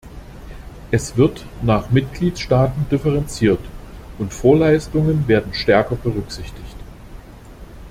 Es 0.89 1.15
wird 1.15 1.45
nach 1.61 1.91
Mitgliedstaaten 1.91 2.87
differenziert, 2.89 3.59
und 4.17 4.33
Vorleistungen 4.33 5.27
werden 5.27 5.53
stärker 5.53 5.95
berücksichtigt. 5.95 6.75